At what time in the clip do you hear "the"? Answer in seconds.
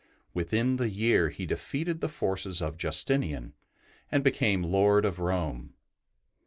0.77-0.89, 2.01-2.09